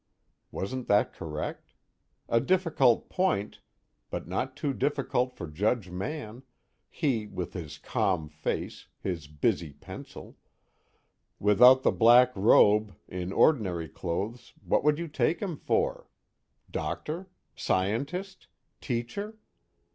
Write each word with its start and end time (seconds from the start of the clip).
_Wasn't 0.51 0.87
that 0.87 1.13
correct? 1.13 1.75
A 2.27 2.39
difficult 2.39 3.07
point, 3.07 3.59
but 4.09 4.27
not 4.27 4.55
too 4.57 4.73
difficult 4.73 5.31
for 5.35 5.45
Judge 5.45 5.91
Mann 5.91 6.41
he 6.89 7.27
with 7.27 7.53
his 7.53 7.77
calm 7.77 8.27
face, 8.27 8.87
his 8.99 9.27
busy 9.27 9.73
pencil: 9.73 10.37
without 11.37 11.83
the 11.83 11.91
black 11.91 12.35
robe, 12.35 12.95
in 13.07 13.31
ordinary 13.31 13.87
clothes, 13.87 14.53
what 14.65 14.83
would 14.83 14.97
you 14.97 15.07
take 15.07 15.39
him 15.39 15.55
for? 15.55 16.09
Doctor? 16.71 17.29
Scientist? 17.55 18.47
Teacher? 18.81 19.37